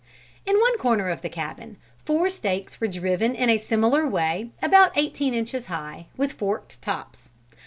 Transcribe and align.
In 0.47 0.59
one 0.59 0.79
corner 0.79 1.09
of 1.09 1.21
the 1.21 1.29
cabin, 1.29 1.77
four 2.05 2.31
stakes 2.31 2.81
were 2.81 2.87
driven 2.87 3.35
in 3.35 3.51
a 3.51 3.59
similar 3.59 4.07
way, 4.07 4.49
about 4.59 4.97
eighteen 4.97 5.35
inches 5.35 5.67
high, 5.67 6.07
with 6.17 6.33
forked 6.33 6.81
tops. 6.81 7.33